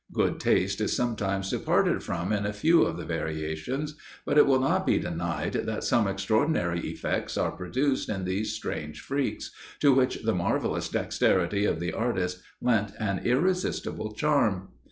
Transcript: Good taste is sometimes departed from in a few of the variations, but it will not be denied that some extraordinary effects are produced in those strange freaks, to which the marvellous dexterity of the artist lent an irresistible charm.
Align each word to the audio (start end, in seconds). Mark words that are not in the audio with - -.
Good 0.11 0.39
taste 0.39 0.81
is 0.81 0.95
sometimes 0.95 1.51
departed 1.51 2.01
from 2.01 2.33
in 2.33 2.47
a 2.47 2.53
few 2.53 2.81
of 2.85 2.97
the 2.97 3.05
variations, 3.05 3.93
but 4.25 4.35
it 4.35 4.47
will 4.47 4.59
not 4.59 4.83
be 4.83 4.97
denied 4.97 5.53
that 5.53 5.83
some 5.83 6.07
extraordinary 6.07 6.79
effects 6.87 7.37
are 7.37 7.51
produced 7.51 8.09
in 8.09 8.25
those 8.25 8.51
strange 8.55 8.99
freaks, 8.99 9.51
to 9.79 9.93
which 9.93 10.23
the 10.23 10.33
marvellous 10.33 10.89
dexterity 10.89 11.65
of 11.65 11.79
the 11.79 11.93
artist 11.93 12.41
lent 12.63 12.93
an 12.99 13.19
irresistible 13.23 14.15
charm. 14.15 14.69